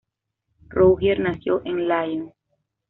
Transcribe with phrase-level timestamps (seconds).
[0.71, 2.33] Rougier nació en Lyon.